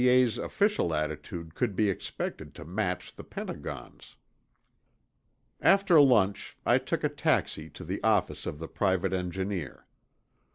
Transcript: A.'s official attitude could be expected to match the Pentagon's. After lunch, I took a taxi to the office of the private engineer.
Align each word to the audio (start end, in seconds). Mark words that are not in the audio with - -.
A.'s 0.03 0.39
official 0.39 0.95
attitude 0.95 1.53
could 1.53 1.75
be 1.75 1.87
expected 1.87 2.55
to 2.55 2.65
match 2.65 3.13
the 3.15 3.23
Pentagon's. 3.23 4.15
After 5.61 6.01
lunch, 6.01 6.57
I 6.65 6.79
took 6.79 7.03
a 7.03 7.07
taxi 7.07 7.69
to 7.69 7.83
the 7.85 8.01
office 8.03 8.47
of 8.47 8.57
the 8.57 8.67
private 8.67 9.13
engineer. 9.13 9.85